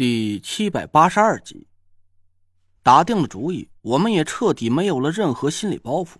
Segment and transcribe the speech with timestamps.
[0.00, 1.66] 第七百八十二集，
[2.82, 6.14] 打定了主意，我们也彻底没有了任何心理包袱。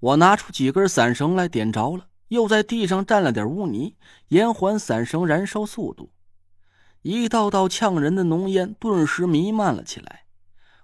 [0.00, 3.94] 我拿出几根伞绳来点着了，又在地上蘸了点污泥，
[4.30, 6.10] 延缓伞绳燃烧速度。
[7.02, 10.24] 一道道呛人的浓烟顿时弥漫了起来。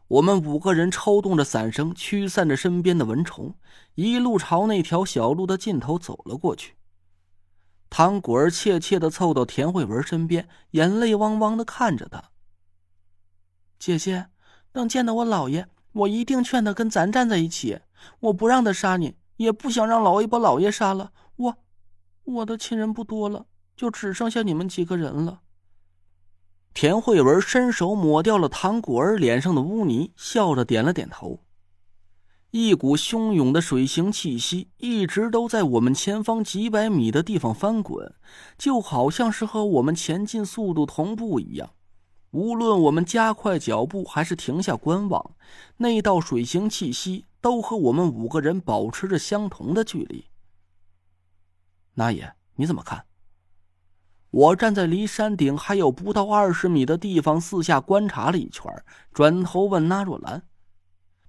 [0.07, 3.53] 我们五个人抽动着伞绳，驱散着身边的蚊虫，
[3.97, 6.76] 一路朝那条小路的尽头走了过去。
[7.89, 12.31] 唐果儿怯怯的凑到田慧文身边，眼泪汪汪的看着他。
[13.79, 14.27] 姐姐，
[14.73, 17.81] 等见到我姥爷，我一定劝他跟咱站在一起。
[18.21, 21.13] 我不让他杀你，也不想让老爷把老爷杀了。
[21.37, 21.57] 我，
[22.25, 25.41] 我的亲人不多了，就只剩下你们几个人了。
[26.75, 31.46] 田慧文伸手抹掉了唐果儿脸上的污泥，笑着点了点头。
[32.53, 38.15] 一股汹涌的水形气息一直都在我们前方几百米的地方翻滚，
[38.57, 41.71] 就好像是和我们前进速度同步一样。
[42.31, 45.37] 无论我们加快脚步还是停下观望，
[45.79, 50.27] 那道水形气息都和我们五个人保持着相同的距离。
[51.95, 53.05] 那爷，你怎么看？
[54.31, 58.71] 我站在离山顶还有不到二十米的地方，四下观察了一圈，
[59.13, 60.43] 转头问纳若兰。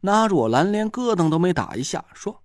[0.07, 2.41] 拉着我蓝连咯噔都没打一下，说：“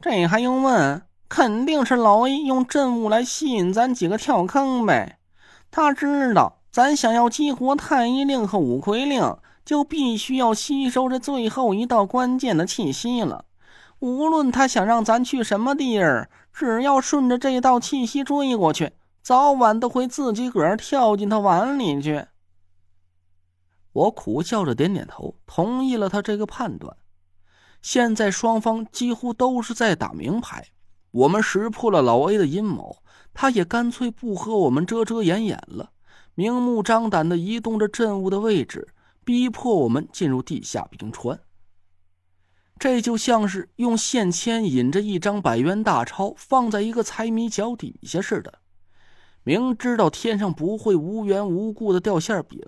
[0.00, 1.02] 这还用问？
[1.28, 5.18] 肯定是老 A 用阵物来吸引咱几个跳坑呗。
[5.72, 13.46] 他知道咱想要激活太医令和五魁令，就必须要吸收这最后一道关键的气息了。
[13.98, 22.26] 无论他想让咱去什么地儿，只要顺着这道气息追过去，早晚都会自己个儿跳进他碗里去。”
[23.96, 26.94] 我苦笑着点点头，同意了他这个判断。
[27.80, 30.66] 现在双方几乎都是在打明牌，
[31.12, 32.98] 我们识破了老 A 的阴谋，
[33.32, 35.92] 他也干脆不和我们遮遮掩掩了，
[36.34, 38.86] 明目张胆的移动着阵物的位置，
[39.24, 41.40] 逼迫我们进入地下冰川。
[42.78, 48.58] 这就像是用线牵引着一张百元大钞放在一个财迷脚底下似的，
[49.42, 52.60] 明知道天上不会无缘无故的掉馅饼。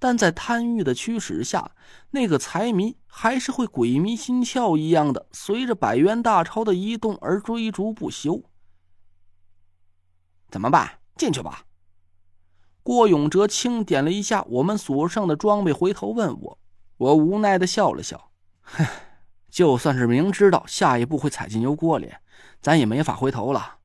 [0.00, 1.70] 但在贪欲的驱使下，
[2.10, 8.42] 那个财迷还是会鬼迷心窍一样的随着百元大钞的移动而追逐不休。
[10.50, 10.98] 怎么办？
[11.16, 11.66] 进去吧。
[12.82, 16.58] 郭永哲轻点了一下我们所剩的装备，回头问我。
[16.96, 18.30] 我无奈的笑了笑，
[18.62, 18.86] 哼，
[19.50, 22.10] 就算是明知道下一步会踩进油锅里，
[22.62, 23.76] 咱也没法回头了。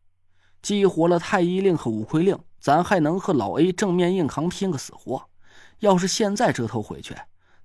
[0.61, 5.29] 激活了太医令和五魁令，咱还能和老 A 正面硬扛，拼个死活。
[5.79, 7.15] 要是现在折头回去，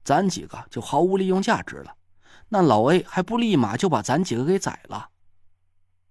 [0.05, 1.95] 咱几个就毫无利用价值了。
[2.49, 5.09] 那老 A 还不立马就把咱几个给宰了？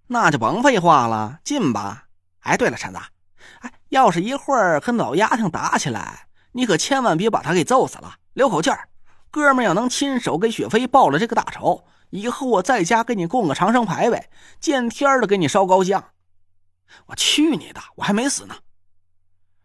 [0.07, 2.05] 那就甭废话了，进吧。
[2.39, 2.99] 哎，对了，陈子，
[3.59, 8.87] 哎，要是一会儿跟老丫头打起来，你可千万别把他给揍死了，留口气儿。
[9.29, 14.29] 哥们要能亲手给雪飞报了这个大仇，以后我在家给你供个长生牌位，
[14.59, 16.03] 见天的给你烧高香。
[17.05, 18.55] 我去你的，我还没死呢！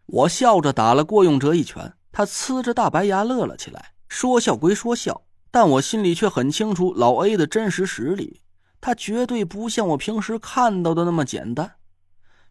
[0.05, 1.94] 我笑着打了郭永哲一拳。
[2.17, 8.41] 他呲着大白牙乐了起来，说笑归说笑，但我心里却很清楚老 A 的真实实力，
[8.79, 11.75] 他绝对不像我平时看到的那么简单。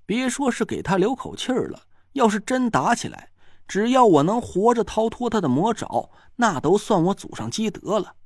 [0.04, 3.30] 别说是给他留口气儿了，要是真打起来，
[3.66, 8.16] 只要我能活着逃脱他的魔爪，那都算我祖上积德了。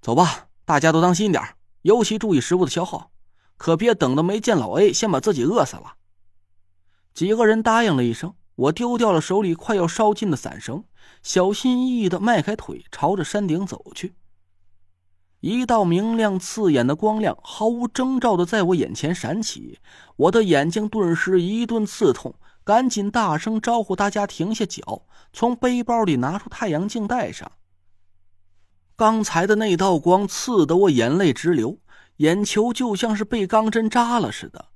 [0.00, 1.44] 走吧，大家都当心点
[1.82, 3.10] 尤其注意食物的消耗，
[3.58, 5.96] 可别等到没见老 A 先把自己饿死了。
[7.12, 8.34] 几个人答应了一声。
[8.58, 10.82] 我丢掉了手里快要烧尽的伞绳，
[11.22, 14.14] 小心翼翼的迈开腿，朝着山顶走去。
[15.38, 19.78] 一道明亮刺眼的光亮毫无征兆的在我眼前闪起，
[20.16, 25.02] 我的眼睛顿时一顿刺痛，赶紧大声招呼大家停下脚，
[25.32, 27.52] 从背包里拿出太阳镜戴上。
[28.96, 31.78] 刚才的那道光刺得我眼泪直流，
[32.16, 34.70] 眼球就像是被钢针扎了似的。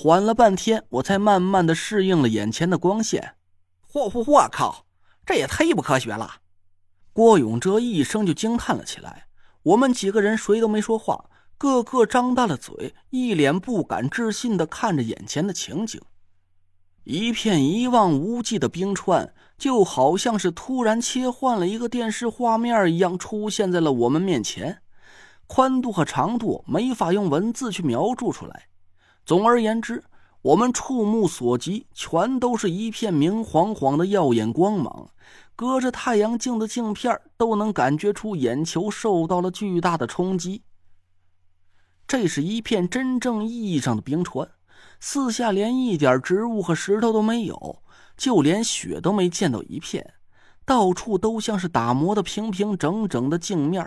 [0.00, 3.34] 缓了半天，我才慢慢的适应了眼前的光线。
[3.92, 4.86] 嚯嚯，我靠，
[5.26, 6.34] 这也忒不科学了！
[7.12, 9.26] 郭永哲一声就惊叹了起来。
[9.64, 11.28] 我们几个人谁都没说话，
[11.58, 16.00] 个个张大了嘴，一脸不敢置信的看着眼前的情景。
[17.02, 24.80] 一片一望无际的冰川，就好像是突然切换了一个电视画面一样，出现在了我们面前。
[25.48, 28.68] 宽度和长度没法用文字去描述出来。
[29.28, 30.02] 总而言之，
[30.40, 35.10] 我们触目所及全都是一片明晃晃的耀眼光芒，
[35.54, 40.62] 隔着太阳镜的镜片都能感觉出眼球受到了巨大的冲击。
[42.06, 44.48] 这是一片真正意义上的冰川，
[44.98, 47.82] 四下连一点植物和石头都没有，
[48.16, 50.14] 就连雪都没见到一片，
[50.64, 53.86] 到处都像是打磨的平平整整的镜面。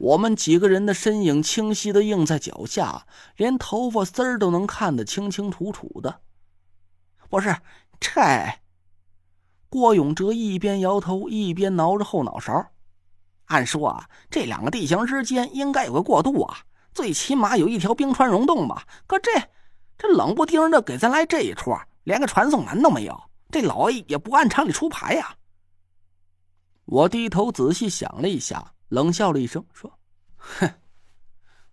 [0.00, 3.06] 我们几个人的身影清晰的映在脚下，
[3.36, 6.22] 连头发丝儿都能看得清清楚楚的。
[7.28, 7.54] 不是，
[8.00, 8.60] 这……
[9.68, 12.70] 郭永哲一边摇头一边挠着后脑勺。
[13.44, 16.60] 按说啊，这两个地形之间应该有个过渡啊，
[16.94, 18.86] 最起码有一条冰川溶洞吧。
[19.06, 19.30] 可这
[19.98, 23.20] 这冷不丁的给咱来这一出，连个传送门都没有，
[23.50, 25.36] 这老 A 也不按常理出牌呀。
[26.86, 28.72] 我低头仔细想了一下。
[28.90, 29.98] 冷笑了一声，说
[30.36, 30.74] ：“哼，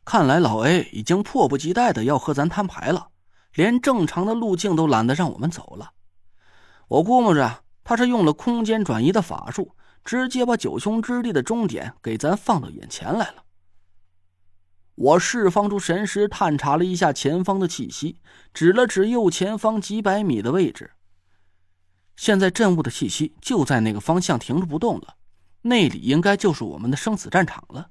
[0.06, 3.10] 看来老 A 已经迫不及待的要和咱摊牌了，
[3.54, 5.92] 连正常的路径都懒得让我们走了。
[6.88, 9.76] 我估摸着他是用了空间转移的法术，
[10.06, 13.44] 直接把九雄之地的终点给咱放到眼前来了。”
[14.96, 18.20] 我释放出神识，探查了一下前方的气息，
[18.54, 20.92] 指了指右前方几百米的位置。
[22.16, 25.17] 现在镇物的气息就在那个方向停住不动了。
[25.62, 27.90] 那里应该就是我们的生死战场了。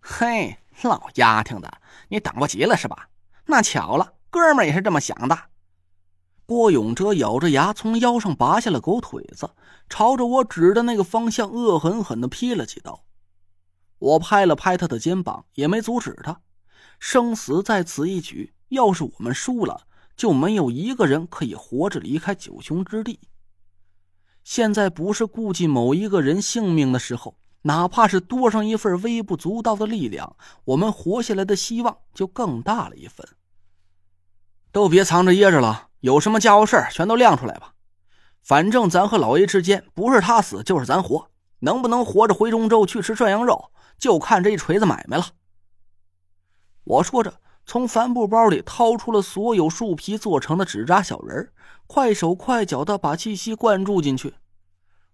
[0.00, 1.70] 嘿，老丫头的，
[2.08, 3.08] 你等不及了是吧？
[3.46, 5.38] 那巧了，哥们也是这么想的。
[6.46, 9.50] 郭永哲咬着牙从腰上拔下了狗腿子，
[9.88, 13.04] 朝着我指的那个方向恶狠狠地劈了几刀。
[13.98, 16.40] 我拍了拍他的肩膀，也没阻止他。
[16.98, 19.86] 生死在此一举，要是我们输了，
[20.16, 23.20] 就没有一个人可以活着离开九雄之地。
[24.42, 33.26] 现在不是顾及某一个人性命的时候，哪怕是多上一份微不足道的力量，我们活下来的希望就更大了一分。
[34.72, 37.74] 都别藏着掖着了，有什么家伙事全都亮出来吧。
[38.42, 41.28] 反正咱和老爷之间，不是他死就是咱活，
[41.58, 45.26] 能不能活着回中州去吃涮羊肉，就看这一锤子买卖了。
[46.84, 47.34] 我说着，
[47.70, 51.52] 从帆布包里掏出了所有树皮做成的纸扎小人
[51.86, 54.34] 快手快脚的把气息灌注进去。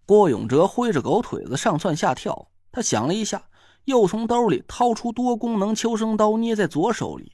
[0.06, 3.42] 郭永哲挥着狗腿子上蹿下跳，他想了一下，
[3.84, 7.32] 又从兜里掏出多功能求生刀，捏在左手里。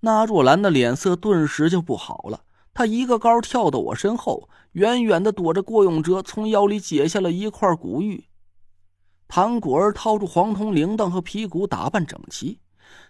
[0.00, 2.40] 那若兰的脸色顿时就不好了，
[2.72, 8.24] 他一个高跳到我身后，远远的躲着郭永哲从腰里解下了一块骨玉。
[9.28, 12.61] 谭果儿掏出黄铜铃铛和皮鼓，打扮整齐。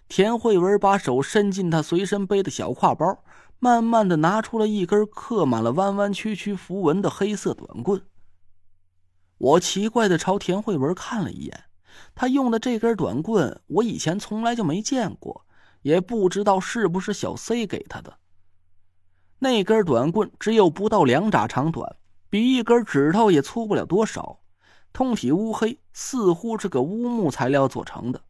[0.07, 3.23] 田慧文把手伸进他随身背的小挎包。
[3.59, 8.01] 慢慢的拿出了一根刻满了弯弯曲曲符文的黑色短棍。
[9.37, 11.63] 我奇怪的朝田慧文看了一眼，
[12.13, 15.45] 他用的这根短棍我以前从来就没见过，
[15.81, 18.17] 也不知道是不是小 C 给他的。
[19.39, 21.95] 那根短棍只有不到两拃长短，
[22.29, 24.41] 比一根指头也粗不了多少，
[24.91, 28.21] 通体乌黑，似乎是个乌木材料做成的，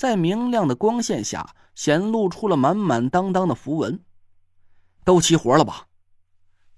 [0.00, 4.00] 在明亮的光线下显露出了满满当当的符文。
[5.04, 5.88] 都齐活了吧？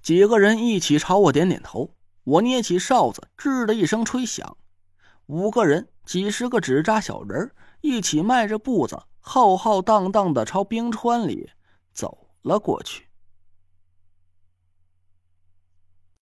[0.02, 1.94] 几个人一起朝我点点头。
[2.24, 4.56] 我捏起哨子，吱的一声吹响。
[5.26, 11.48] 五个人，几十个纸扎小人一起迈着步子，浩浩荡荡的朝冰川里
[11.92, 13.06] 走了过去。